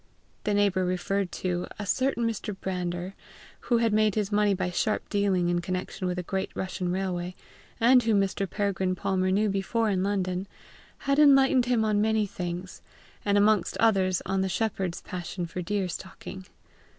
[0.45, 2.59] The neighbour referred to, a certain Mr.
[2.59, 3.13] Brander,
[3.69, 7.35] who had made his money by sharp dealing in connection with a great Russian railway,
[7.79, 8.49] and whom Mr.
[8.49, 10.47] Peregrine Palmer knew before in London,
[11.05, 12.81] had enlightened him on many things,
[13.23, 16.47] and amongst others on the shepherds' passion for deer stalking.